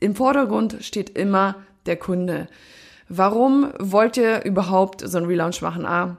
[0.00, 2.48] im Vordergrund steht immer der Kunde.
[3.08, 5.86] Warum wollt ihr überhaupt so einen Relaunch machen?
[5.86, 6.18] Ah,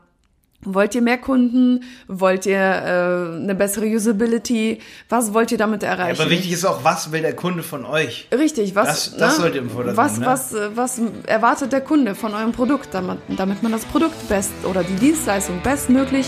[0.62, 1.84] Wollt ihr mehr Kunden?
[2.10, 4.80] Wollt ihr äh, eine bessere Usability?
[5.08, 6.18] Was wollt ihr damit erreichen?
[6.18, 8.28] Ja, aber wichtig ist auch, was will der Kunde von euch?
[8.38, 9.42] Richtig, was, das, das ne?
[9.42, 10.26] sollte im Vordergrund was, ne?
[10.26, 14.52] was, äh, was erwartet der Kunde von eurem Produkt, damit, damit man das Produkt best
[14.70, 16.28] oder die Dienstleistung bestmöglich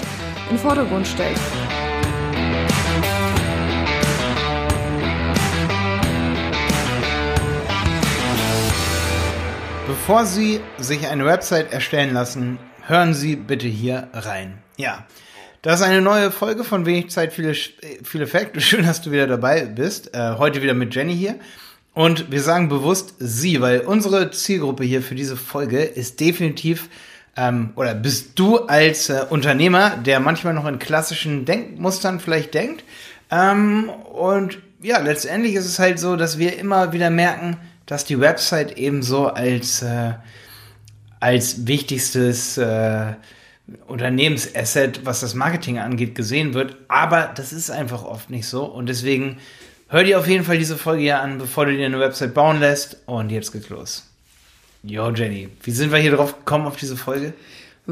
[0.50, 1.38] in den Vordergrund stellt.
[9.92, 14.58] Bevor Sie sich eine Website erstellen lassen, hören Sie bitte hier rein.
[14.78, 15.06] Ja,
[15.62, 18.62] das ist eine neue Folge von Wenig Zeit, viele, viele Effekte.
[18.62, 20.16] Schön, dass du wieder dabei bist.
[20.16, 21.36] Äh, heute wieder mit Jenny hier.
[21.94, 26.88] Und wir sagen bewusst sie, weil unsere Zielgruppe hier für diese Folge ist definitiv,
[27.36, 32.86] ähm, oder bist du als äh, Unternehmer, der manchmal noch in klassischen Denkmustern vielleicht denkt.
[33.30, 37.58] Ähm, und ja, letztendlich ist es halt so, dass wir immer wieder merken,
[37.92, 40.14] dass die Website eben so als äh,
[41.20, 43.16] als wichtigstes äh,
[43.86, 46.78] Unternehmensasset, was das Marketing angeht, gesehen wird.
[46.88, 48.64] Aber das ist einfach oft nicht so.
[48.64, 49.40] Und deswegen
[49.90, 52.62] hör dir auf jeden Fall diese Folge hier an, bevor du dir eine Website bauen
[52.62, 52.96] lässt.
[53.08, 54.08] Und jetzt geht's los.
[54.84, 57.34] Jo, Jenny, wie sind wir hier drauf gekommen auf diese Folge?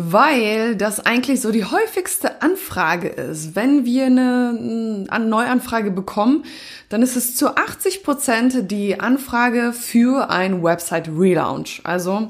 [0.01, 3.55] Weil das eigentlich so die häufigste Anfrage ist.
[3.55, 6.45] Wenn wir eine, eine Neuanfrage bekommen,
[6.87, 11.81] dann ist es zu 80 Prozent die Anfrage für ein Website Relaunch.
[11.83, 12.29] Also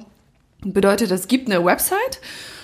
[0.62, 2.20] Bedeutet, es gibt eine Website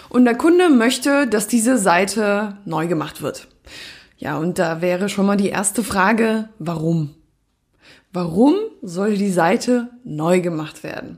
[0.09, 3.47] und der Kunde möchte, dass diese Seite neu gemacht wird.
[4.17, 7.15] Ja, und da wäre schon mal die erste Frage, warum?
[8.11, 11.17] Warum soll die Seite neu gemacht werden?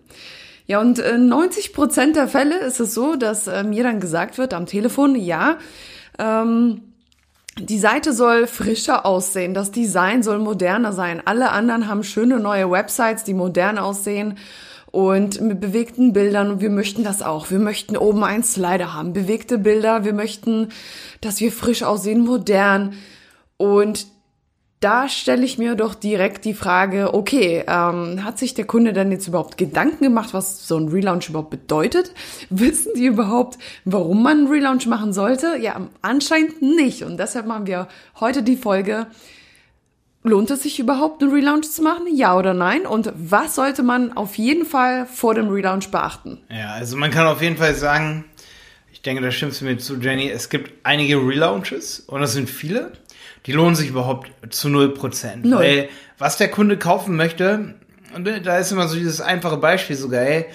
[0.68, 4.38] Ja, und in 90 Prozent der Fälle ist es so, dass äh, mir dann gesagt
[4.38, 5.58] wird am Telefon, ja,
[6.20, 6.82] ähm,
[7.58, 11.22] die Seite soll frischer aussehen, das Design soll moderner sein.
[11.26, 14.38] Alle anderen haben schöne neue Websites, die modern aussehen
[14.92, 17.50] und mit bewegten Bildern und wir möchten das auch.
[17.50, 20.70] Wir möchten oben einen Slider haben, bewegte Bilder, wir möchten,
[21.22, 22.94] dass wir frisch aussehen, modern
[23.58, 24.08] und
[24.80, 29.12] da stelle ich mir doch direkt die Frage, okay, ähm, hat sich der Kunde dann
[29.12, 32.12] jetzt überhaupt Gedanken gemacht, was so ein Relaunch überhaupt bedeutet?
[32.50, 35.58] Wissen die überhaupt, warum man einen Relaunch machen sollte?
[35.60, 37.04] Ja, anscheinend nicht.
[37.04, 37.88] Und deshalb machen wir
[38.20, 39.08] heute die Folge
[40.24, 42.06] Lohnt es sich überhaupt, einen Relaunch zu machen?
[42.14, 42.86] Ja oder nein?
[42.86, 46.40] Und was sollte man auf jeden Fall vor dem Relaunch beachten?
[46.50, 48.26] Ja, also man kann auf jeden Fall sagen,
[48.92, 52.50] ich denke, da stimmst du mir zu, Jenny, es gibt einige Relaunches und das sind
[52.50, 52.92] viele,
[53.48, 55.48] die lohnen sich überhaupt zu 0%.
[55.48, 55.60] Null.
[55.60, 57.76] Weil was der Kunde kaufen möchte,
[58.14, 60.46] und da ist immer so dieses einfache Beispiel sogar, ey,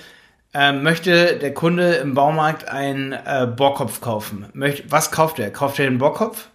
[0.54, 4.46] äh, möchte der Kunde im Baumarkt einen äh, Bohrkopf kaufen.
[4.52, 5.50] Möchte, was kauft er?
[5.50, 6.48] Kauft er den Bohrkopf?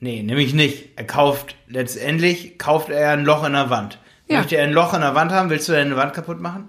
[0.00, 0.90] Nee, nämlich nicht.
[0.96, 3.98] Er kauft, letztendlich kauft er ein Loch in der Wand.
[4.28, 4.38] Ja.
[4.38, 6.68] Möchte er ein Loch in der Wand haben, willst du deine Wand kaputt machen?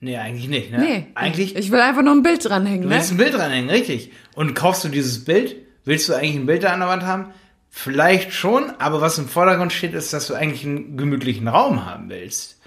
[0.00, 0.78] Nee, eigentlich nicht, ne?
[0.78, 1.06] Nee.
[1.14, 1.56] Eigentlich.
[1.56, 3.14] Ich will einfach nur ein Bild dranhängen, du willst ne?
[3.14, 4.12] ein Bild dranhängen, richtig.
[4.34, 5.56] Und kaufst du dieses Bild?
[5.84, 7.32] Willst du eigentlich ein Bild da an der Wand haben?
[7.76, 12.08] Vielleicht schon, aber was im Vordergrund steht, ist, dass du eigentlich einen gemütlichen Raum haben
[12.08, 12.60] willst.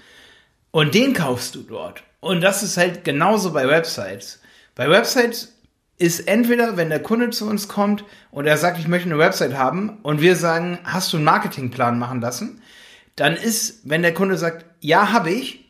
[0.70, 2.02] Und den kaufst du dort.
[2.20, 4.42] Und das ist halt genauso bei Websites.
[4.74, 5.56] Bei Websites
[5.96, 9.56] ist entweder, wenn der Kunde zu uns kommt und er sagt, ich möchte eine Website
[9.56, 12.60] haben und wir sagen, hast du einen Marketingplan machen lassen,
[13.16, 15.67] dann ist, wenn der Kunde sagt, ja, habe ich,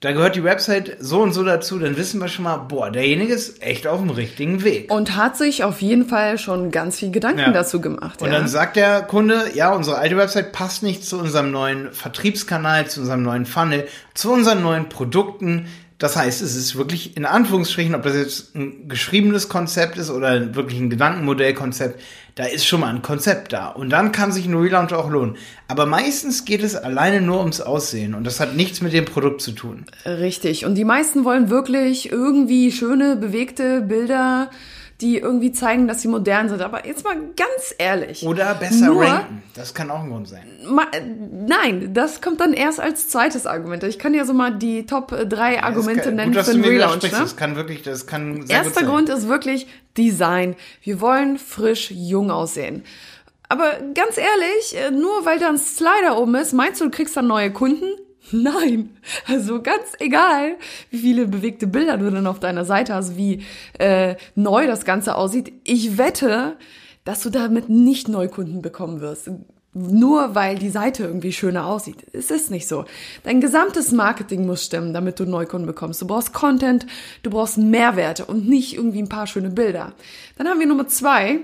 [0.00, 3.34] da gehört die Website so und so dazu, dann wissen wir schon mal, boah, derjenige
[3.34, 4.90] ist echt auf dem richtigen Weg.
[4.90, 7.52] Und hat sich auf jeden Fall schon ganz viel Gedanken ja.
[7.52, 8.22] dazu gemacht.
[8.22, 8.38] Und ja.
[8.38, 13.00] dann sagt der Kunde, ja, unsere alte Website passt nicht zu unserem neuen Vertriebskanal, zu
[13.00, 15.68] unserem neuen Funnel, zu unseren neuen Produkten.
[16.00, 20.54] Das heißt, es ist wirklich in Anführungsstrichen, ob das jetzt ein geschriebenes Konzept ist oder
[20.54, 22.00] wirklich ein Gedankenmodellkonzept,
[22.36, 23.68] da ist schon mal ein Konzept da.
[23.68, 25.36] Und dann kann sich ein Relaunch auch lohnen.
[25.68, 29.42] Aber meistens geht es alleine nur ums Aussehen und das hat nichts mit dem Produkt
[29.42, 29.84] zu tun.
[30.06, 30.64] Richtig.
[30.64, 34.50] Und die meisten wollen wirklich irgendwie schöne, bewegte Bilder
[35.00, 36.62] die irgendwie zeigen, dass sie modern sind.
[36.62, 38.22] Aber jetzt mal ganz ehrlich.
[38.22, 39.42] Oder besser nur, ranken.
[39.54, 40.46] Das kann auch ein Grund sein.
[40.66, 40.86] Ma,
[41.46, 43.82] nein, das kommt dann erst als zweites Argument.
[43.84, 46.64] Ich kann ja so mal die Top 3 ja, Argumente kann, nennen gut, für den
[46.64, 47.02] Relaunch.
[47.02, 47.10] Ne?
[47.10, 49.66] Das kann wirklich, das kann sehr Erster Grund ist wirklich
[49.96, 50.56] Design.
[50.82, 52.84] Wir wollen frisch, jung aussehen.
[53.48, 57.16] Aber ganz ehrlich, äh, nur weil da ein Slider oben ist, meinst du, du kriegst
[57.16, 57.84] dann neue Kunden?
[58.32, 58.90] Nein,
[59.26, 60.56] also ganz egal,
[60.90, 63.42] wie viele bewegte Bilder du dann auf deiner Seite hast, wie
[63.78, 65.52] äh, neu das Ganze aussieht.
[65.64, 66.56] Ich wette,
[67.04, 69.30] dass du damit nicht Neukunden bekommen wirst.
[69.72, 72.04] Nur weil die Seite irgendwie schöner aussieht.
[72.12, 72.86] Es ist nicht so.
[73.22, 76.02] Dein gesamtes Marketing muss stimmen, damit du Neukunden bekommst.
[76.02, 76.86] Du brauchst Content,
[77.22, 79.92] du brauchst Mehrwerte und nicht irgendwie ein paar schöne Bilder.
[80.36, 81.38] Dann haben wir Nummer zwei.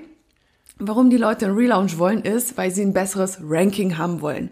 [0.79, 4.51] Warum die Leute einen Relaunch wollen, ist, weil sie ein besseres Ranking haben wollen.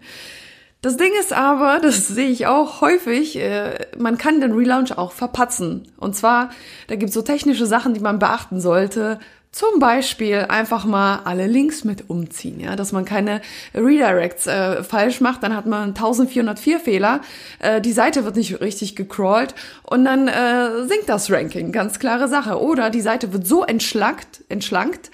[0.85, 5.13] Das Ding ist aber, das sehe ich auch häufig, äh, man kann den Relaunch auch
[5.13, 5.87] verpatzen.
[5.97, 6.51] Und zwar,
[6.87, 9.19] da gibt es so technische Sachen, die man beachten sollte.
[9.51, 13.41] Zum Beispiel einfach mal alle Links mit umziehen, ja, dass man keine
[13.73, 17.21] Redirects äh, falsch macht, dann hat man 1404 Fehler,
[17.57, 22.27] äh, die Seite wird nicht richtig gecrawlt und dann äh, sinkt das Ranking, ganz klare
[22.27, 22.61] Sache.
[22.61, 25.09] Oder die Seite wird so entschlankt, entschlankt,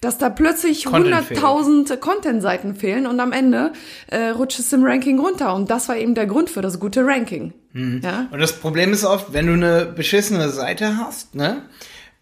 [0.00, 3.72] dass da plötzlich 100.000 Content-Seiten fehlen und am Ende
[4.06, 5.54] äh, rutscht es im Ranking runter.
[5.54, 7.52] Und das war eben der Grund für das gute Ranking.
[7.72, 8.00] Mhm.
[8.02, 8.26] Ja?
[8.30, 11.62] Und das Problem ist oft, wenn du eine beschissene Seite hast, ne?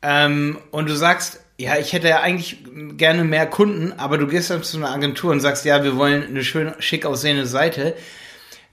[0.00, 2.58] Ähm, und du sagst, ja, ich hätte ja eigentlich
[2.96, 6.22] gerne mehr Kunden, aber du gehst dann zu einer Agentur und sagst, ja, wir wollen
[6.22, 7.94] eine schön schick aussehende Seite,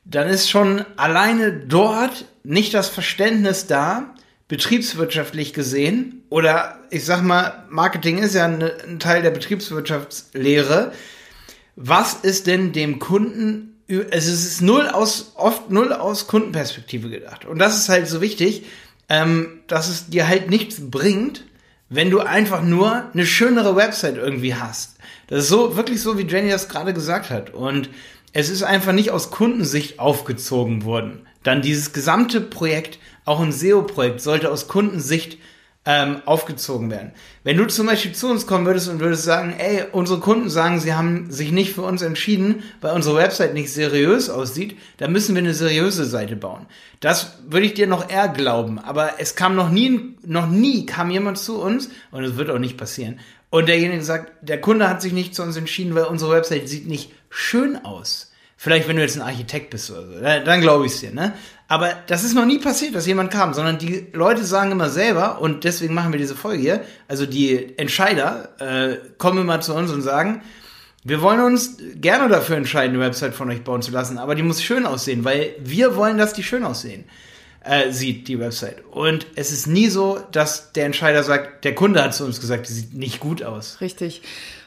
[0.03, 4.13] dann ist schon alleine dort nicht das Verständnis da,
[4.47, 10.91] betriebswirtschaftlich gesehen, oder ich sag mal, Marketing ist ja ein, ein Teil der Betriebswirtschaftslehre.
[11.77, 17.45] Was ist denn dem Kunden, es ist null aus, oft null aus Kundenperspektive gedacht.
[17.45, 18.65] Und das ist halt so wichtig,
[19.07, 21.45] ähm, dass es dir halt nichts bringt,
[21.87, 24.97] wenn du einfach nur eine schönere Website irgendwie hast.
[25.27, 27.53] Das ist so, wirklich so, wie Jenny das gerade gesagt hat.
[27.53, 27.89] Und
[28.33, 31.25] es ist einfach nicht aus Kundensicht aufgezogen worden.
[31.43, 35.37] Dann dieses gesamte Projekt auch ein SEO-Projekt sollte aus Kundensicht
[35.85, 37.11] ähm, aufgezogen werden.
[37.43, 40.79] Wenn du zum Beispiel zu uns kommen würdest und würdest sagen, ey, unsere Kunden sagen,
[40.79, 45.35] sie haben sich nicht für uns entschieden, weil unsere Website nicht seriös aussieht, dann müssen
[45.35, 46.65] wir eine seriöse Seite bauen.
[47.01, 48.79] Das würde ich dir noch eher glauben.
[48.79, 52.59] Aber es kam noch nie, noch nie kam jemand zu uns, und es wird auch
[52.59, 53.19] nicht passieren,
[53.51, 56.87] und derjenige sagt, der Kunde hat sich nicht zu uns entschieden, weil unsere Website sieht
[56.87, 58.33] nicht schön aus.
[58.57, 61.33] Vielleicht, wenn du jetzt ein Architekt bist oder so, dann, glaube ich es dir, ne?
[61.67, 65.41] Aber das ist noch nie passiert, dass jemand kam, sondern die Leute sagen immer selber,
[65.41, 69.91] und deswegen machen wir diese Folge hier, also die Entscheider äh, kommen immer zu uns
[69.91, 70.41] und sagen,
[71.03, 74.43] wir wollen uns gerne dafür entscheiden, eine Website von euch bauen zu lassen, aber die
[74.43, 77.05] muss schön aussehen, weil wir wollen, dass die schön aussehen.
[77.61, 78.85] Äh, sieht die Website.
[78.91, 82.69] Und es ist nie so, dass der Entscheider sagt, der Kunde hat zu uns gesagt,
[82.69, 83.81] die sieht nicht gut aus.
[83.81, 84.21] Richtig.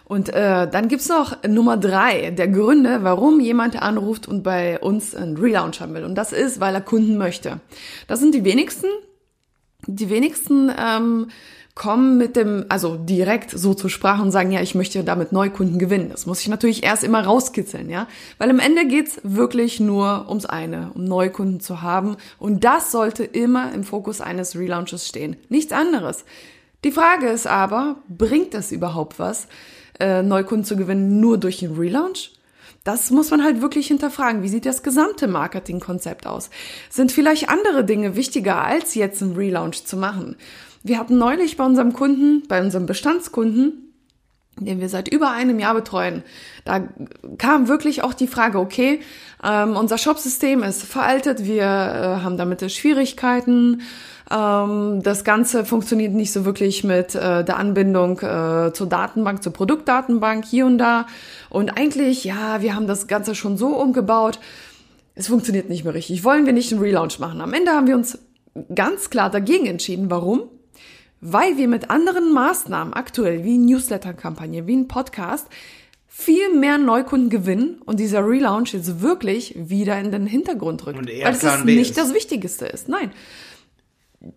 [0.09, 5.15] Und äh, dann gibt's noch Nummer drei der Gründe, warum jemand anruft und bei uns
[5.15, 6.05] einen Relaunch haben will.
[6.05, 7.61] Und das ist, weil er Kunden möchte.
[8.07, 8.87] Das sind die wenigsten.
[9.87, 11.29] Die wenigsten ähm,
[11.75, 15.79] kommen mit dem, also direkt so zur Sprache und sagen, ja, ich möchte damit Neukunden
[15.79, 16.09] gewinnen.
[16.11, 18.09] Das muss ich natürlich erst immer rauskitzeln, ja.
[18.39, 22.17] Weil am Ende geht's wirklich nur ums eine, um Neukunden zu haben.
[22.39, 25.37] Und das sollte immer im Fokus eines Relaunches stehen.
[25.51, 26.25] Nichts anderes.
[26.83, 29.49] Die Frage ist aber, bringt das überhaupt was?
[30.01, 32.33] Äh, Neukunden zu gewinnen, nur durch den Relaunch?
[32.85, 34.43] Das muss man halt wirklich hinterfragen.
[34.43, 36.49] Wie sieht das gesamte Marketingkonzept aus?
[36.89, 40.37] Sind vielleicht andere Dinge wichtiger, als jetzt einen Relaunch zu machen?
[40.83, 43.93] Wir hatten neulich bei unserem Kunden, bei unserem Bestandskunden,
[44.61, 46.23] den wir seit über einem Jahr betreuen,
[46.65, 46.89] da
[47.37, 49.01] kam wirklich auch die Frage, okay,
[49.43, 53.83] ähm, unser Shopsystem ist veraltet, wir äh, haben damit Schwierigkeiten,
[54.31, 59.53] ähm, das Ganze funktioniert nicht so wirklich mit äh, der Anbindung äh, zur Datenbank, zur
[59.53, 61.07] Produktdatenbank hier und da.
[61.51, 64.39] Und eigentlich, ja, wir haben das Ganze schon so umgebaut.
[65.15, 66.25] Es funktioniert nicht mehr richtig.
[66.25, 67.41] Wollen wir nicht einen Relaunch machen?
[67.41, 68.19] Am Ende haben wir uns
[68.75, 70.11] ganz klar dagegen entschieden.
[70.11, 70.43] Warum?
[71.21, 75.49] Weil wir mit anderen Maßnahmen aktuell, wie Newsletter-Kampagne, wie ein Podcast,
[76.07, 80.99] viel mehr Neukunden gewinnen und dieser Relaunch jetzt wirklich wieder in den Hintergrund rückt.
[80.99, 82.89] Und eher weil es nicht das Wichtigste ist.
[82.89, 83.11] Nein.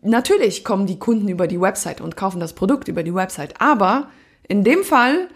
[0.01, 4.09] Natürlich kommen die Kunden über die Website und kaufen das Produkt über die Website, aber
[4.47, 5.27] in dem Fall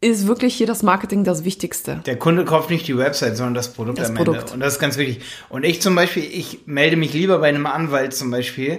[0.00, 2.02] ist wirklich hier das Marketing das Wichtigste.
[2.06, 4.38] Der Kunde kauft nicht die Website, sondern das Produkt das am Produkt.
[4.38, 4.52] Ende.
[4.52, 5.24] Und das ist ganz wichtig.
[5.48, 8.78] Und ich zum Beispiel, ich melde mich lieber bei einem Anwalt zum Beispiel,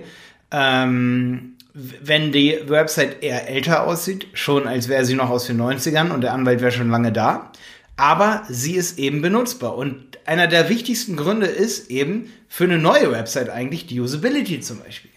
[0.52, 6.12] ähm, wenn die Website eher älter aussieht, schon als wäre sie noch aus den 90ern
[6.12, 7.52] und der Anwalt wäre schon lange da.
[7.98, 9.76] Aber sie ist eben benutzbar.
[9.76, 14.80] Und einer der wichtigsten Gründe ist eben für eine neue Website eigentlich die Usability zum
[14.80, 15.12] Beispiel.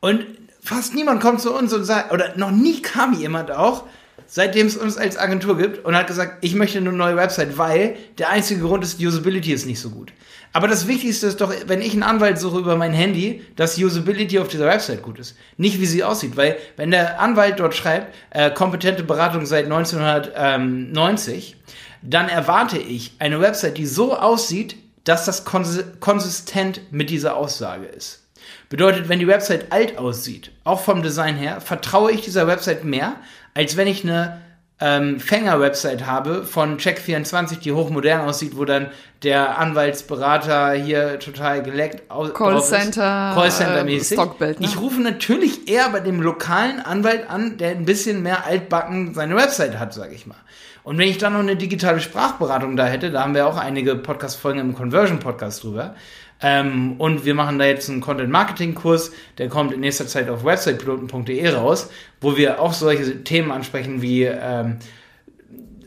[0.00, 0.26] Und
[0.62, 3.84] fast niemand kommt zu uns und sagt, oder noch nie kam jemand auch,
[4.26, 7.96] seitdem es uns als Agentur gibt und hat gesagt, ich möchte eine neue Website, weil
[8.18, 10.12] der einzige Grund ist, die Usability ist nicht so gut.
[10.54, 13.86] Aber das Wichtigste ist doch, wenn ich einen Anwalt suche über mein Handy, dass die
[13.86, 15.34] Usability auf dieser Website gut ist.
[15.56, 21.56] Nicht wie sie aussieht, weil wenn der Anwalt dort schreibt, äh, kompetente Beratung seit 1990,
[22.02, 28.22] dann erwarte ich eine Website, die so aussieht, dass das konsistent mit dieser Aussage ist.
[28.68, 33.16] Bedeutet, wenn die Website alt aussieht, auch vom Design her, vertraue ich dieser Website mehr,
[33.54, 34.40] als wenn ich eine
[34.80, 38.88] ähm, Fänger-Website habe von Check24, die hochmodern aussieht, wo dann
[39.22, 44.18] der Anwaltsberater hier total geleckt aus Callcenter, Callcenter-mäßig.
[44.40, 44.56] Äh, ne?
[44.58, 49.36] Ich rufe natürlich eher bei dem lokalen Anwalt an, der ein bisschen mehr altbacken seine
[49.36, 50.36] Website hat, sage ich mal.
[50.84, 53.94] Und wenn ich dann noch eine digitale Sprachberatung da hätte, da haben wir auch einige
[53.94, 55.94] Podcast-Folgen im Conversion-Podcast drüber,
[56.42, 61.48] ähm, und wir machen da jetzt einen Content-Marketing-Kurs, der kommt in nächster Zeit auf websitepiloten.de
[61.50, 61.88] raus,
[62.20, 64.78] wo wir auch solche Themen ansprechen wie, ähm,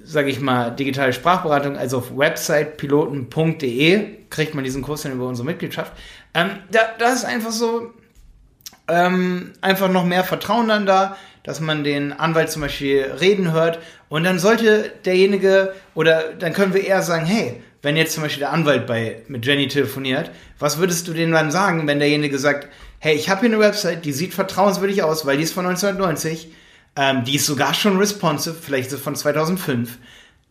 [0.03, 1.75] sage ich mal, digitale Sprachberatung.
[1.77, 5.91] Also auf websitepiloten.de kriegt man diesen Kurs dann über unsere Mitgliedschaft.
[6.33, 7.91] Ähm, da, da ist einfach so,
[8.87, 13.79] ähm, einfach noch mehr Vertrauen dann da, dass man den Anwalt zum Beispiel reden hört
[14.09, 18.39] und dann sollte derjenige oder dann können wir eher sagen, hey, wenn jetzt zum Beispiel
[18.39, 22.67] der Anwalt bei, mit Jenny telefoniert, was würdest du denen dann sagen, wenn derjenige sagt,
[22.97, 26.51] hey, ich habe hier eine Website, die sieht vertrauenswürdig aus, weil die ist von 1990,
[26.95, 29.99] ähm, die ist sogar schon responsive, vielleicht ist sie von 2005,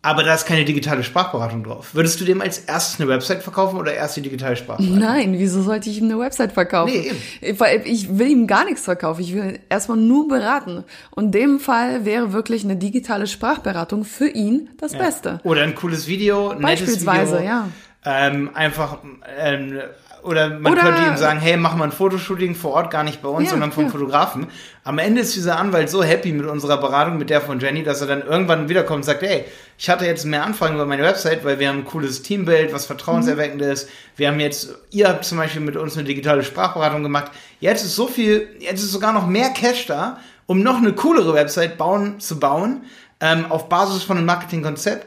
[0.05, 1.95] aber da ist keine digitale Sprachberatung drauf.
[1.95, 4.99] Würdest du dem als erstes eine Website verkaufen oder erst die digitale Sprachberatung?
[4.99, 6.93] Nein, wieso sollte ich ihm eine Website verkaufen?
[6.93, 7.59] Nee, eben.
[7.59, 9.23] Weil ich will ihm gar nichts verkaufen.
[9.23, 10.85] Ich will erstmal nur beraten.
[11.11, 14.99] Und in dem Fall wäre wirklich eine digitale Sprachberatung für ihn das ja.
[14.99, 15.41] Beste.
[15.43, 17.69] Oder ein cooles Video, ein Beispielsweise, Video, ja.
[18.05, 18.99] Ähm, einfach
[19.39, 19.81] ähm,
[20.25, 23.21] oder man oder könnte ihm sagen, hey, mach mal ein Fotoshooting vor Ort, gar nicht
[23.21, 23.91] bei uns, ja, sondern vom ja.
[23.91, 24.47] Fotografen.
[24.83, 28.01] Am Ende ist dieser Anwalt so happy mit unserer Beratung, mit der von Jenny, dass
[28.01, 29.45] er dann irgendwann wiederkommt und sagt, hey,
[29.77, 32.87] ich hatte jetzt mehr Anfragen über meine Website, weil wir haben ein cooles Teambild, was
[32.87, 33.69] vertrauenserweckend mhm.
[33.69, 33.91] ist.
[34.17, 37.31] Wir haben jetzt, ihr habt zum Beispiel mit uns eine digitale Sprachberatung gemacht.
[37.61, 41.35] Jetzt ist so viel, jetzt ist sogar noch mehr Cash da, um noch eine coolere
[41.35, 42.85] Website bauen, zu bauen,
[43.21, 45.07] ähm, auf Basis von einem Marketingkonzept,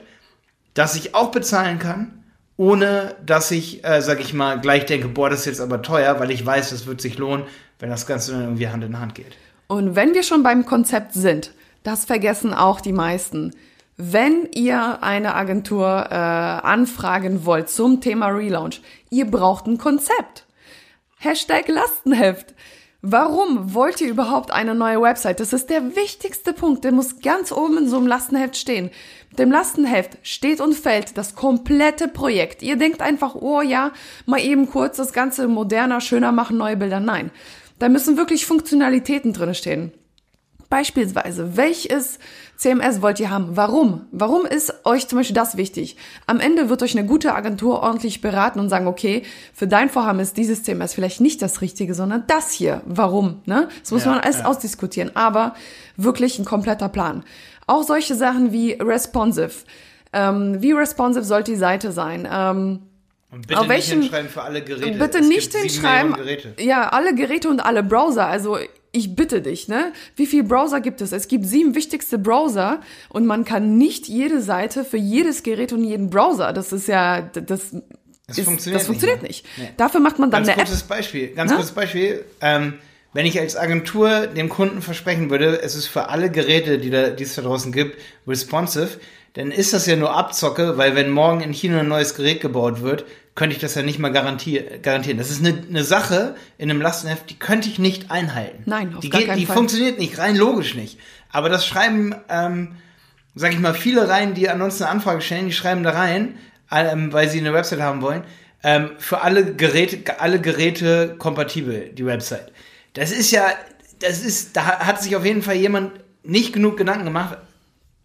[0.75, 2.16] das ich auch bezahlen kann
[2.57, 6.19] ohne dass ich, äh, sag ich mal, gleich denke, boah, das ist jetzt aber teuer,
[6.19, 7.45] weil ich weiß, das wird sich lohnen,
[7.79, 9.37] wenn das Ganze dann irgendwie Hand in Hand geht.
[9.67, 11.51] Und wenn wir schon beim Konzept sind,
[11.83, 13.53] das vergessen auch die meisten.
[13.95, 20.45] Wenn ihr eine Agentur äh, anfragen wollt zum Thema Relaunch, ihr braucht ein Konzept.
[21.17, 22.53] Hashtag Lastenheft.
[23.01, 25.39] Warum wollt ihr überhaupt eine neue Website?
[25.39, 26.83] Das ist der wichtigste Punkt.
[26.83, 28.89] Der muss ganz oben in so einem Lastenheft stehen.
[29.37, 32.63] Dem Lastenheft steht und fällt das komplette Projekt.
[32.63, 33.91] Ihr denkt einfach, oh ja,
[34.25, 36.99] mal eben kurz das Ganze moderner, schöner machen, neue Bilder.
[36.99, 37.31] Nein.
[37.79, 39.91] Da müssen wirklich Funktionalitäten drin stehen.
[40.69, 42.19] Beispielsweise, welches
[42.57, 43.55] CMS wollt ihr haben?
[43.55, 44.07] Warum?
[44.11, 45.95] Warum ist euch zum Beispiel das wichtig?
[46.25, 49.23] Am Ende wird euch eine gute Agentur ordentlich beraten und sagen, okay,
[49.53, 52.81] für dein Vorhaben ist dieses CMS vielleicht nicht das Richtige, sondern das hier.
[52.85, 53.41] Warum?
[53.45, 53.69] Ne?
[53.81, 54.45] Das muss ja, man alles ja.
[54.45, 55.53] ausdiskutieren, aber
[55.97, 57.23] wirklich ein kompletter Plan.
[57.67, 59.51] Auch solche Sachen wie responsive.
[60.11, 62.27] Ähm, wie responsive sollte die Seite sein?
[62.31, 62.79] Ähm,
[63.29, 64.97] und bitte Auf welchen, nicht hinschreiben für alle Geräte.
[64.97, 66.15] Bitte es nicht hinschreiben.
[66.59, 68.25] Ja, alle Geräte und alle Browser.
[68.25, 68.57] Also
[68.97, 69.93] ich bitte dich, ne?
[70.15, 71.11] Wie viele Browser gibt es?
[71.11, 75.83] Es gibt sieben wichtigste Browser und man kann nicht jede Seite für jedes Gerät und
[75.83, 76.53] jeden Browser.
[76.53, 79.45] Das ist ja, das, das ist, funktioniert, das funktioniert nicht.
[79.45, 79.57] nicht.
[79.57, 79.73] Nee.
[79.77, 80.87] Dafür macht man dann ganz eine kurzes App.
[80.89, 81.57] Beispiel, ganz Na?
[81.57, 82.25] kurzes Beispiel.
[82.41, 82.73] Ähm,
[83.13, 87.09] wenn ich als Agentur dem Kunden versprechen würde, es ist für alle Geräte, die, da,
[87.09, 88.99] die es da draußen gibt, responsive,
[89.33, 92.81] dann ist das ja nur Abzocke, weil wenn morgen in China ein neues Gerät gebaut
[92.81, 93.05] wird,
[93.37, 95.17] könnte ich das ja nicht mal garantieren.
[95.19, 98.63] Das ist eine, eine Sache in einem Lastenheft, die könnte ich nicht einhalten.
[98.65, 99.55] Nein, auf die gar geht, keinen Die Fall.
[99.55, 100.97] funktioniert nicht, rein logisch nicht.
[101.31, 102.77] Aber das schreiben, ähm,
[103.35, 106.39] sag ich mal, viele rein, die ansonsten eine Anfrage stellen, die schreiben da rein,
[106.71, 108.23] ähm, weil sie eine Website haben wollen,
[108.63, 112.51] ähm, für alle Geräte, alle Geräte kompatibel, die Website.
[112.93, 113.45] Das ist ja,
[113.99, 115.91] das ist, da hat sich auf jeden Fall jemand
[116.23, 117.37] nicht genug Gedanken gemacht,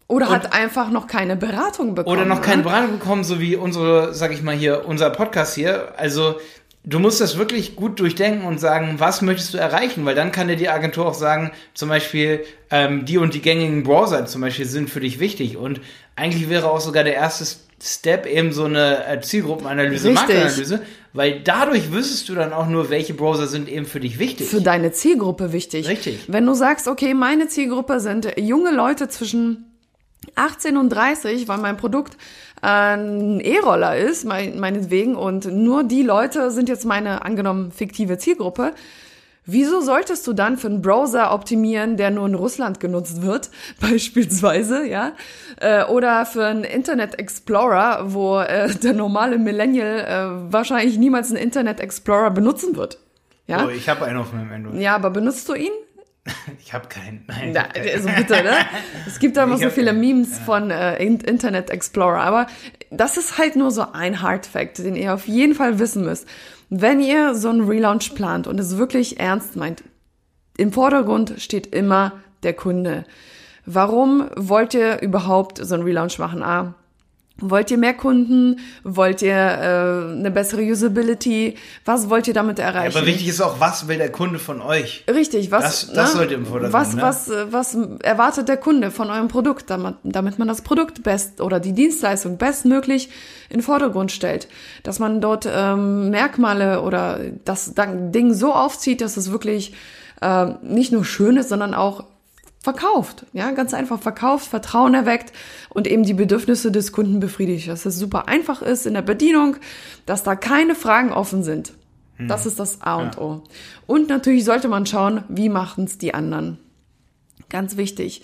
[0.07, 2.17] oder und, hat einfach noch keine Beratung bekommen.
[2.17, 5.93] Oder noch keine Beratung bekommen, so wie unsere, sag ich mal hier, unser Podcast hier.
[5.97, 6.35] Also
[6.85, 10.05] du musst das wirklich gut durchdenken und sagen, was möchtest du erreichen?
[10.05, 13.83] Weil dann kann dir die Agentur auch sagen, zum Beispiel, ähm, die und die gängigen
[13.83, 15.57] Browser zum Beispiel sind für dich wichtig.
[15.57, 15.81] Und
[16.15, 17.45] eigentlich wäre auch sogar der erste
[17.81, 20.35] Step eben so eine äh, Zielgruppenanalyse, Richtig.
[20.35, 20.81] Marktanalyse,
[21.13, 24.47] weil dadurch wüsstest du dann auch nur, welche Browser sind eben für dich wichtig.
[24.47, 25.87] Für deine Zielgruppe wichtig.
[25.87, 26.19] Richtig.
[26.27, 29.72] Wenn du sagst, okay, meine Zielgruppe sind junge Leute zwischen
[30.35, 32.17] 18 und 30, weil mein Produkt
[32.61, 38.73] ein E-Roller ist, mein, meinetwegen, und nur die Leute sind jetzt meine angenommen fiktive Zielgruppe.
[39.45, 43.49] Wieso solltest du dann für einen Browser optimieren, der nur in Russland genutzt wird,
[43.81, 45.11] beispielsweise, ja?
[45.59, 51.43] Äh, oder für einen Internet Explorer, wo äh, der normale Millennial äh, wahrscheinlich niemals einen
[51.43, 52.99] Internet Explorer benutzen wird.
[53.47, 53.65] Ja?
[53.65, 54.81] Oh, ich habe einen auf meinem Android.
[54.81, 55.71] Ja, aber benutzt du ihn?
[56.59, 57.23] Ich habe keinen.
[57.27, 57.51] Nein.
[57.53, 58.55] Na, also bitte, ne?
[59.05, 60.43] Es gibt da immer so viele Memes ja.
[60.43, 62.47] von äh, Internet Explorer, aber
[62.89, 66.27] das ist halt nur so ein Hard Fact, den ihr auf jeden Fall wissen müsst.
[66.69, 69.83] Wenn ihr so einen Relaunch plant und es wirklich ernst meint,
[70.57, 72.13] im Vordergrund steht immer
[72.43, 73.05] der Kunde.
[73.65, 76.43] Warum wollt ihr überhaupt so einen Relaunch machen?
[76.43, 76.75] Ah,
[77.37, 78.59] Wollt ihr mehr Kunden?
[78.83, 81.55] Wollt ihr äh, eine bessere Usability?
[81.83, 82.93] Was wollt ihr damit erreichen?
[82.93, 85.03] Ja, aber wichtig ist auch, was will der Kunde von euch?
[85.11, 86.17] Richtig, was das, das ne?
[86.19, 86.73] sollte im Vordergrund.
[86.73, 87.01] Was, ne?
[87.01, 91.59] was, was erwartet der Kunde von eurem Produkt, damit, damit man das Produkt best oder
[91.59, 93.09] die Dienstleistung bestmöglich
[93.49, 94.47] in den Vordergrund stellt,
[94.83, 99.73] dass man dort ähm, Merkmale oder das Ding so aufzieht, dass es wirklich
[100.21, 102.05] äh, nicht nur schön ist, sondern auch
[102.63, 105.33] verkauft, ja, ganz einfach verkauft, Vertrauen erweckt
[105.69, 109.57] und eben die Bedürfnisse des Kunden befriedigt, dass es super einfach ist in der Bedienung,
[110.05, 111.73] dass da keine Fragen offen sind.
[112.19, 113.43] Das ist das A und O.
[113.85, 116.57] Und natürlich sollte man schauen, wie machen es die anderen.
[117.49, 118.21] Ganz wichtig.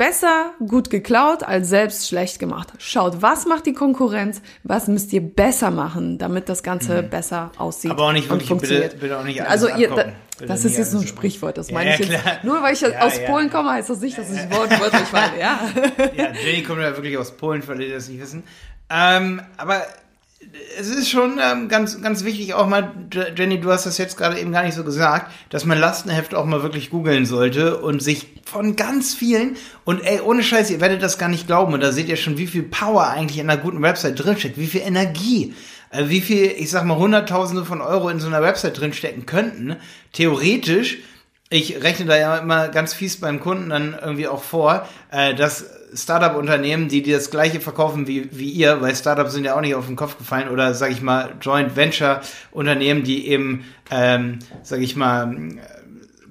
[0.00, 2.72] Besser gut geklaut als selbst schlecht gemacht.
[2.78, 7.10] Schaut, was macht die Konkurrenz, was müsst ihr besser machen, damit das Ganze Mhm.
[7.10, 7.90] besser aussieht.
[7.90, 8.92] Aber auch nicht und wirklich, funktioniert.
[8.92, 10.06] bitte, bitte auch nicht Also ihr, da,
[10.46, 12.18] das ist jetzt so ein Sprichwort, das Ja, meine ich jetzt.
[12.22, 12.36] klar.
[12.44, 13.26] Nur weil ich Ja, aus ja.
[13.30, 15.60] Polen komme, heißt das nicht, dass ich wortwörtlich meine, ja.
[16.16, 18.42] Ja, Jenny kommt ja wirklich aus Polen, für alle, die das nicht wissen.
[18.88, 19.82] Ähm, aber
[20.78, 24.16] es ist schon ähm, ganz, ganz wichtig auch mal, Je- Jenny, du hast das jetzt
[24.16, 28.02] gerade eben gar nicht so gesagt, dass man Lastenheft auch mal wirklich googeln sollte und
[28.02, 31.82] sich von ganz vielen, und ey, ohne Scheiß, ihr werdet das gar nicht glauben, und
[31.82, 34.80] da seht ihr schon, wie viel Power eigentlich in einer guten Website drinsteckt, wie viel
[34.80, 35.54] Energie,
[35.90, 39.76] äh, wie viel, ich sag mal, Hunderttausende von Euro in so einer Website drinstecken könnten,
[40.12, 40.98] theoretisch,
[41.50, 45.66] ich rechne da ja immer ganz fies beim Kunden dann irgendwie auch vor, äh, dass
[45.92, 49.74] Startup-Unternehmen, die dir das gleiche verkaufen wie, wie ihr, weil Startups sind ja auch nicht
[49.74, 54.96] auf den Kopf gefallen, oder sag ich mal, Joint Venture-Unternehmen, die eben, ähm, sag ich
[54.96, 55.36] mal,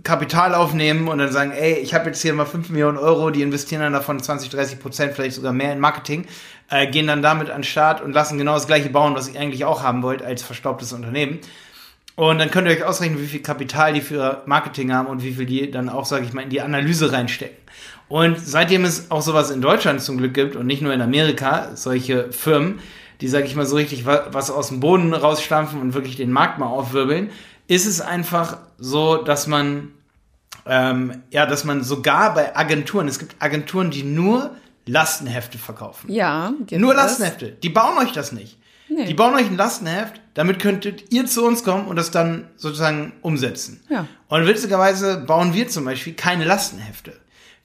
[0.04, 3.42] Kapital aufnehmen und dann sagen, ey, ich habe jetzt hier mal 5 Millionen Euro, die
[3.42, 6.26] investieren dann davon 20, 30 Prozent, vielleicht sogar mehr in Marketing,
[6.70, 9.40] äh, gehen dann damit an den Start und lassen genau das gleiche bauen, was ihr
[9.40, 11.40] eigentlich auch haben wollt als verstaubtes Unternehmen.
[12.16, 15.34] Und dann könnt ihr euch ausrechnen, wie viel Kapital die für Marketing haben und wie
[15.34, 17.58] viel die dann auch, sage ich mal, in die Analyse reinstecken.
[18.10, 21.76] Und seitdem es auch sowas in Deutschland zum Glück gibt und nicht nur in Amerika,
[21.76, 22.80] solche Firmen,
[23.22, 26.32] die, sage ich mal, so richtig wa- was aus dem Boden rausstampfen und wirklich den
[26.32, 27.30] Markt mal aufwirbeln,
[27.68, 29.90] ist es einfach so, dass man,
[30.66, 34.52] ähm, ja, dass man sogar bei Agenturen, es gibt Agenturen, die nur
[34.88, 36.12] Lastenhefte verkaufen.
[36.12, 36.98] Ja, gibt Nur es.
[36.98, 37.52] Lastenhefte.
[37.52, 38.58] Die bauen euch das nicht.
[38.92, 39.06] Nee.
[39.06, 43.14] Die bauen euch ein Lastenheft, damit könntet ihr zu uns kommen und das dann sozusagen
[43.22, 43.82] umsetzen.
[43.88, 44.08] Ja.
[44.30, 47.14] Und witzigerweise bauen wir zum Beispiel keine Lastenhefte.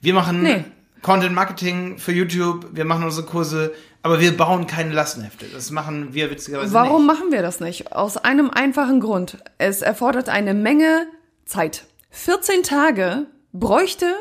[0.05, 0.63] Wir machen Nee.
[1.01, 5.45] Content Marketing für YouTube, wir machen unsere Kurse, aber wir bauen keine Lastenhefte.
[5.53, 7.15] Das machen wir witzigerweise Warum nicht.
[7.15, 7.91] machen wir das nicht?
[7.91, 9.37] Aus einem einfachen Grund.
[9.57, 11.07] Es erfordert eine Menge
[11.45, 11.85] Zeit.
[12.11, 14.13] 14 Tage bräuchte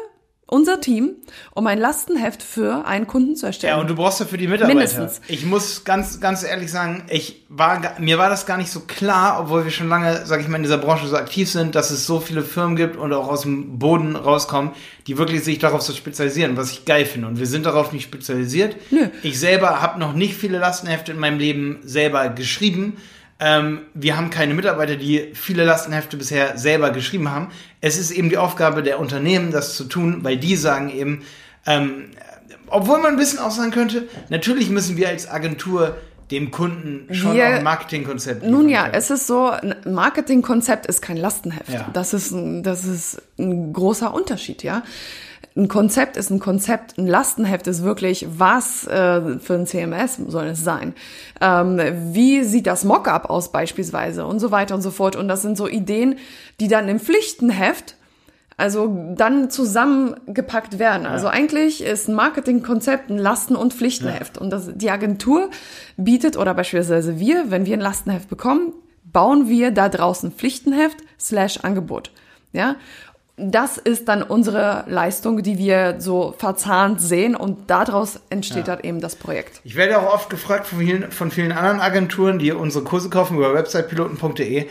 [0.55, 1.17] unser Team,
[1.53, 3.75] um ein Lastenheft für einen Kunden zu erstellen.
[3.75, 4.79] Ja, und du brauchst dafür die Mitarbeiter.
[4.79, 5.21] Mindestens.
[5.27, 9.41] Ich muss ganz, ganz ehrlich sagen, ich war, mir war das gar nicht so klar,
[9.41, 12.07] obwohl wir schon lange, sag ich mal, in dieser Branche so aktiv sind, dass es
[12.07, 14.71] so viele Firmen gibt und auch aus dem Boden rauskommen,
[15.09, 17.27] die wirklich sich darauf so spezialisieren, was ich geil finde.
[17.27, 18.77] Und wir sind darauf nicht spezialisiert.
[18.93, 19.09] Nö.
[19.25, 22.97] Ich selber habe noch nicht viele Lastenhefte in meinem Leben selber geschrieben.
[23.41, 27.49] Ähm, wir haben keine Mitarbeiter, die viele Lastenhefte bisher selber geschrieben haben.
[27.81, 31.23] Es ist eben die Aufgabe der Unternehmen, das zu tun, weil die sagen eben,
[31.67, 32.11] ähm,
[32.69, 35.97] obwohl man ein bisschen auch sagen könnte, natürlich müssen wir als Agentur
[36.31, 41.03] dem Kunden schon Wir- auch ein Marketingkonzept Nun ja, es ist so, ein Marketingkonzept ist
[41.03, 41.69] kein Lastenheft.
[41.69, 41.91] Ja.
[41.93, 44.83] Das ist ein, das ist ein großer Unterschied, ja.
[45.57, 50.47] Ein Konzept ist ein Konzept, ein Lastenheft ist wirklich, was äh, für ein CMS soll
[50.47, 50.95] es sein?
[51.41, 51.81] Ähm,
[52.13, 55.15] wie sieht das Mockup aus beispielsweise und so weiter und so fort.
[55.15, 56.17] Und das sind so Ideen,
[56.59, 57.95] die dann im Pflichtenheft
[58.57, 61.07] also dann zusammengepackt werden.
[61.07, 64.39] Also eigentlich ist ein Marketingkonzept ein Lasten- und Pflichtenheft.
[64.39, 65.51] Und das, die Agentur
[65.97, 68.73] bietet, oder beispielsweise wir, wenn wir ein Lastenheft bekommen,
[69.05, 72.13] bauen wir da draußen Pflichtenheft slash Angebot.
[72.53, 72.77] Ja.
[73.37, 79.01] Das ist dann unsere Leistung, die wir so verzahnt sehen und daraus entsteht dann eben
[79.01, 79.61] das Projekt.
[79.65, 83.37] Ich werde auch oft gefragt von vielen, von vielen anderen Agenturen, die unsere Kurse kaufen
[83.37, 84.69] über websitepiloten.de.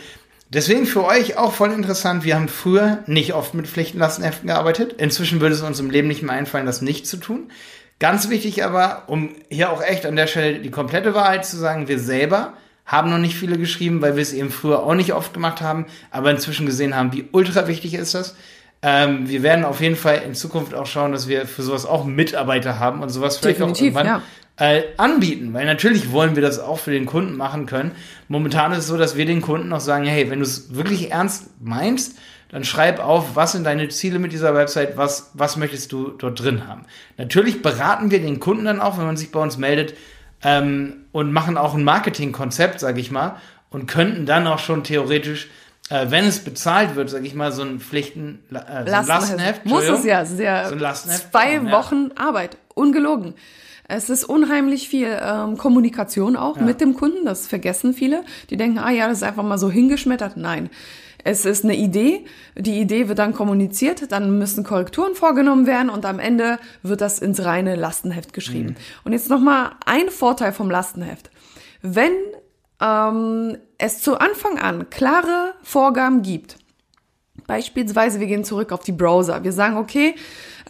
[0.48, 2.24] Deswegen für euch auch voll interessant.
[2.24, 4.94] Wir haben früher nicht oft mit Pflichtenlastenheften gearbeitet.
[4.94, 7.50] Inzwischen würde es uns im Leben nicht mehr einfallen, das nicht zu tun.
[7.98, 11.88] Ganz wichtig aber, um hier auch echt an der Stelle die komplette Wahrheit zu sagen,
[11.88, 12.54] wir selber
[12.86, 15.86] haben noch nicht viele geschrieben, weil wir es eben früher auch nicht oft gemacht haben,
[16.10, 18.36] aber inzwischen gesehen haben, wie ultra wichtig ist das.
[18.86, 22.04] Ähm, wir werden auf jeden Fall in Zukunft auch schauen, dass wir für sowas auch
[22.04, 24.22] Mitarbeiter haben und sowas vielleicht Definitiv, auch irgendwann
[24.58, 24.72] ja.
[24.72, 27.92] äh, anbieten, weil natürlich wollen wir das auch für den Kunden machen können.
[28.28, 31.12] Momentan ist es so, dass wir den Kunden auch sagen, hey, wenn du es wirklich
[31.12, 32.18] ernst meinst,
[32.50, 36.42] dann schreib auf, was sind deine Ziele mit dieser Website, was, was möchtest du dort
[36.42, 36.82] drin haben.
[37.16, 39.94] Natürlich beraten wir den Kunden dann auch, wenn man sich bei uns meldet
[40.42, 43.36] ähm, und machen auch ein Marketingkonzept, sage ich mal,
[43.70, 45.48] und könnten dann auch schon theoretisch
[45.90, 49.08] äh, wenn es bezahlt wird, sag ich mal, so ein Pflichten, äh, so ein Lastenheft.
[49.08, 49.66] Lastenheft.
[49.66, 50.22] Muss es ja.
[50.22, 51.72] Ist ja So zwei schon, ja.
[51.72, 52.56] Wochen Arbeit.
[52.74, 53.34] Ungelogen.
[53.86, 57.26] Es ist unheimlich viel ähm, Kommunikation auch mit dem Kunden.
[57.26, 58.24] Das vergessen viele.
[58.48, 60.38] Die denken, ah ja, das ist einfach mal so hingeschmettert.
[60.38, 60.70] Nein.
[61.22, 62.24] Es ist eine Idee.
[62.56, 64.10] Die Idee wird dann kommuniziert.
[64.10, 68.70] Dann müssen Korrekturen vorgenommen werden und am Ende wird das ins reine Lastenheft geschrieben.
[68.70, 68.76] Mhm.
[69.04, 71.30] Und jetzt nochmal ein Vorteil vom Lastenheft.
[71.82, 72.12] Wenn
[72.80, 76.58] ähm, es zu Anfang an klare Vorgaben gibt,
[77.46, 79.44] Beispielsweise, wir gehen zurück auf die Browser.
[79.44, 80.14] Wir sagen, okay,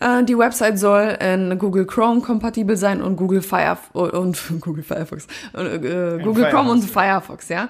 [0.01, 5.27] äh, die Website soll in Google Chrome kompatibel sein und Google Fire und Google Firefox,
[5.53, 7.69] und, äh, Google Chrome und Firefox, ja.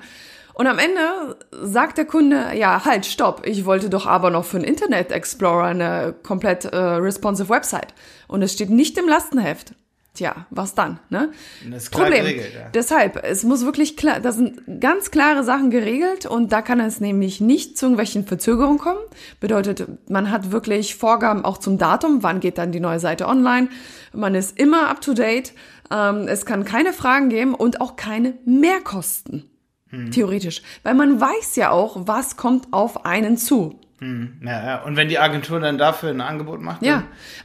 [0.55, 4.59] Und am Ende sagt der Kunde, ja, halt, stopp, ich wollte doch aber noch für
[4.59, 7.93] einen Internet Explorer eine komplett äh, responsive Website.
[8.29, 9.75] Und es steht nicht im Lastenheft.
[10.15, 11.33] Tja, was dann, ne?
[11.69, 12.69] Das ist klar geregelt, ja.
[12.73, 17.01] Deshalb, es muss wirklich klar, da sind ganz klare Sachen geregelt und da kann es
[17.01, 19.01] nämlich nicht zu irgendwelchen Verzögerungen kommen.
[19.41, 23.69] Bedeutet, man hat wirklich Vorgaben auch zum Datum, wann geht dann die neue Seite online.
[24.13, 25.53] Man ist immer up to date.
[25.91, 29.51] Ähm, es kann keine Fragen geben und auch keine Mehrkosten.
[29.89, 30.13] Hm.
[30.13, 30.63] Theoretisch.
[30.85, 33.81] Weil man weiß ja auch, was kommt auf einen zu.
[34.01, 34.83] Ja, ja.
[34.83, 36.97] Und wenn die Agentur dann dafür ein Angebot macht, Ja,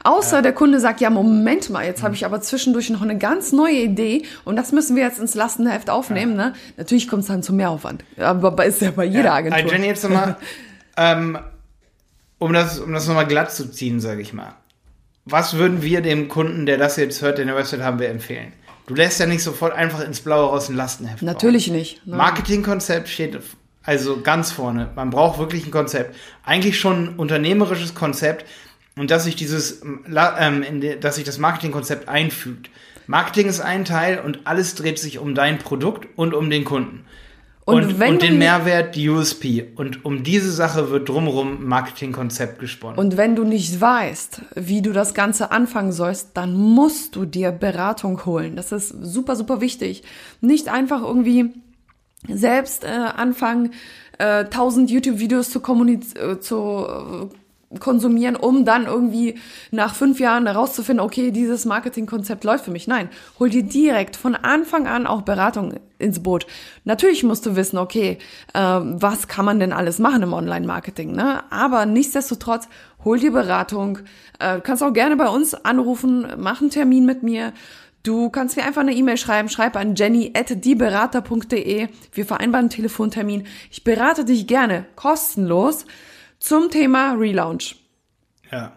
[0.04, 3.18] dann- außer der Kunde sagt, ja, Moment mal, jetzt habe ich aber zwischendurch noch eine
[3.18, 6.36] ganz neue Idee und das müssen wir jetzt ins Lastenheft aufnehmen.
[6.36, 6.54] Ne?
[6.76, 8.04] Natürlich kommt es dann zum Mehraufwand.
[8.18, 9.72] Aber ist ja bei jeder Ja, Agentur.
[9.72, 10.36] Jenny, jetzt nochmal,
[10.98, 11.38] ähm,
[12.40, 14.54] um das, um das nochmal glatt zu ziehen, sage ich mal.
[15.26, 18.52] Was würden wir dem Kunden, der das jetzt hört, eine Website haben wir empfehlen?
[18.88, 21.22] Du lässt ja nicht sofort einfach ins Blaue raus ein Lastenheft.
[21.22, 21.76] Natürlich bauen.
[21.78, 22.08] nicht.
[22.08, 22.16] Ne?
[22.16, 23.40] Marketingkonzept steht
[23.84, 24.90] also ganz vorne.
[24.96, 26.16] Man braucht wirklich ein Konzept.
[26.44, 28.46] Eigentlich schon ein unternehmerisches Konzept
[28.98, 32.70] und dass sich dieses, ähm, ähm, dass sich das Marketingkonzept einfügt.
[33.08, 37.06] Marketing ist ein Teil und alles dreht sich um dein Produkt und um den Kunden.
[37.66, 39.72] Und Und, und den Mehrwert, die USP.
[39.76, 42.98] Und um diese Sache wird drumherum Marketingkonzept gesponnen.
[42.98, 47.52] Und wenn du nicht weißt, wie du das Ganze anfangen sollst, dann musst du dir
[47.52, 48.56] Beratung holen.
[48.56, 50.04] Das ist super, super wichtig.
[50.42, 51.54] Nicht einfach irgendwie
[52.28, 53.74] selbst äh, anfangen,
[54.18, 59.36] äh, 1000 YouTube-Videos zu, äh, zu äh, konsumieren, um dann irgendwie
[59.70, 62.88] nach fünf Jahren herauszufinden, okay, dieses Marketingkonzept läuft für mich.
[62.88, 66.48] Nein, hol dir direkt von Anfang an auch Beratung ins Boot.
[66.84, 68.18] Natürlich musst du wissen, okay,
[68.54, 71.44] äh, was kann man denn alles machen im Online-Marketing, ne?
[71.52, 72.68] Aber nichtsdestotrotz,
[73.06, 74.00] hol dir Beratung.
[74.40, 77.54] Äh, kannst auch gerne bei uns anrufen, mach einen Termin mit mir.
[78.10, 81.90] Du kannst mir einfach eine E-Mail schreiben, schreib an jenny.dieberater.de.
[82.12, 83.46] Wir vereinbaren einen Telefontermin.
[83.70, 85.86] Ich berate dich gerne kostenlos
[86.40, 87.76] zum Thema Relaunch.
[88.52, 88.74] Ja,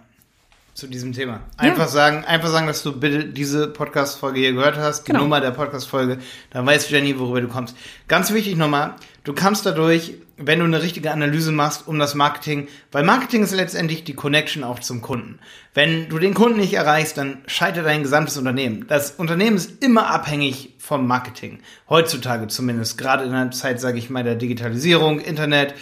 [0.74, 1.40] zu diesem Thema.
[1.58, 5.24] Einfach sagen, einfach sagen, dass du bitte diese Podcast-Folge hier gehört hast, die Genau.
[5.24, 6.18] Nummer der Podcast-Folge,
[6.50, 7.76] dann weiß Jenny, worüber du kommst.
[8.08, 12.68] Ganz wichtig nochmal, du kannst dadurch, wenn du eine richtige Analyse machst um das Marketing,
[12.90, 15.40] weil Marketing ist letztendlich die Connection auch zum Kunden.
[15.74, 18.86] Wenn du den Kunden nicht erreichst, dann scheitert dein gesamtes Unternehmen.
[18.88, 21.60] Das Unternehmen ist immer abhängig vom Marketing.
[21.90, 25.74] Heutzutage zumindest, gerade in der Zeit, sage ich mal, der Digitalisierung, Internet,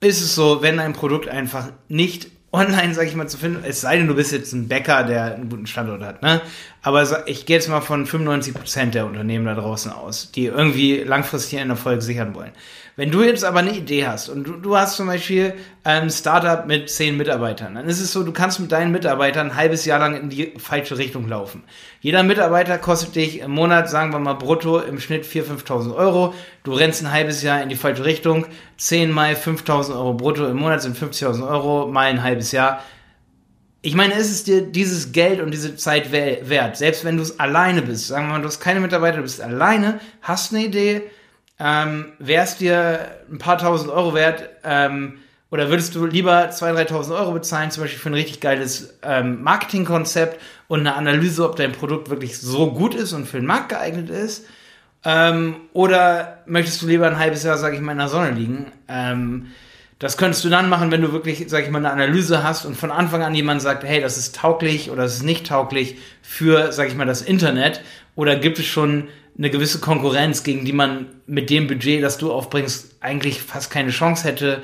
[0.00, 3.80] ist es so, wenn ein Produkt einfach nicht online, sag ich mal, zu finden, es
[3.80, 6.40] sei denn, du bist jetzt ein Bäcker, der einen guten Standort hat, ne?
[6.88, 11.58] Aber ich gehe jetzt mal von 95% der Unternehmen da draußen aus, die irgendwie langfristig
[11.58, 12.52] einen Erfolg sichern wollen.
[12.96, 15.52] Wenn du jetzt aber eine Idee hast und du, du hast zum Beispiel
[15.84, 19.56] ein Startup mit 10 Mitarbeitern, dann ist es so, du kannst mit deinen Mitarbeitern ein
[19.56, 21.62] halbes Jahr lang in die falsche Richtung laufen.
[22.00, 26.32] Jeder Mitarbeiter kostet dich im Monat, sagen wir mal brutto, im Schnitt 4.000, 5.000 Euro.
[26.62, 28.46] Du rennst ein halbes Jahr in die falsche Richtung.
[28.78, 32.82] 10 mal 5.000 Euro brutto im Monat sind 50.000 Euro mal ein halbes Jahr.
[33.80, 36.76] Ich meine, ist es dir dieses Geld und diese Zeit we- wert?
[36.76, 39.40] Selbst wenn du es alleine bist, sagen wir mal, du hast keine Mitarbeiter, du bist
[39.40, 41.02] alleine, hast eine Idee,
[41.60, 45.18] ähm, wäre es dir ein paar tausend Euro wert, ähm,
[45.50, 49.42] oder würdest du lieber 2.000, 3.000 Euro bezahlen, zum Beispiel für ein richtig geiles ähm,
[49.42, 53.70] Marketingkonzept und eine Analyse, ob dein Produkt wirklich so gut ist und für den Markt
[53.70, 54.44] geeignet ist?
[55.04, 58.66] Ähm, oder möchtest du lieber ein halbes Jahr, sag ich mal, in der Sonne liegen?
[58.88, 59.46] Ähm,
[59.98, 62.76] das könntest du dann machen, wenn du wirklich, sag ich mal, eine Analyse hast und
[62.76, 66.70] von Anfang an jemand sagt, hey, das ist tauglich oder das ist nicht tauglich für,
[66.70, 67.82] sag ich mal, das Internet.
[68.14, 72.32] Oder gibt es schon eine gewisse Konkurrenz, gegen die man mit dem Budget, das du
[72.32, 74.62] aufbringst, eigentlich fast keine Chance hätte?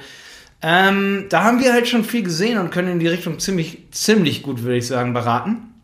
[0.62, 4.42] Ähm, da haben wir halt schon viel gesehen und können in die Richtung ziemlich, ziemlich
[4.42, 5.74] gut, würde ich sagen, beraten.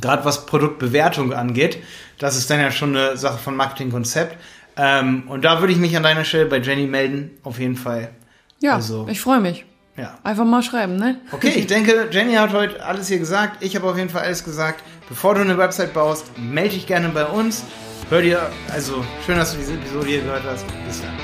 [0.00, 1.78] Gerade was Produktbewertung angeht,
[2.18, 4.36] das ist dann ja schon eine Sache von Marketingkonzept.
[4.76, 8.10] Ähm, und da würde ich mich an deiner Stelle bei Jenny melden, auf jeden Fall.
[8.60, 9.64] Ja, Also- ich freue mich.
[9.96, 10.16] Ja.
[10.22, 11.20] Einfach mal schreiben, ne?
[11.32, 13.64] Okay, ich denke, Jenny hat heute alles hier gesagt.
[13.64, 14.84] Ich habe auf jeden Fall alles gesagt.
[15.08, 17.64] Bevor du eine Website baust, melde dich gerne bei uns.
[18.08, 20.64] Hör dir, also schön, dass du diese Episode hier gehört hast.
[20.86, 21.17] Bis dann.